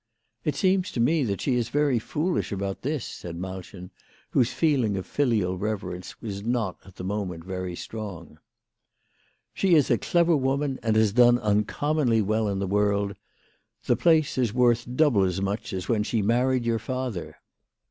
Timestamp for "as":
15.23-15.39, 15.71-15.87